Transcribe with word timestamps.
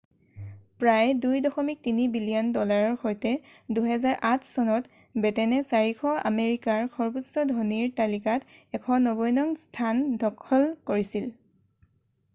প্ৰায় 0.83 1.49
$2.3 1.55 1.97
বিলিয়ন 2.13 2.47
ডলাৰৰ 2.53 2.95
সৈতে 3.01 3.33
2008 3.79 4.47
চনত 4.47 5.19
বেটেনে 5.25 5.59
400 5.67 6.13
আমেৰিকাৰ 6.31 6.81
সৰ্বোচ্চ 6.95 7.43
ধনীৰ 7.53 7.91
তালিকাত 8.01 8.79
190 8.81 9.31
নং 9.37 9.53
স্থান 9.67 10.01
দখল 10.25 10.65
কৰিছিল 10.91 11.29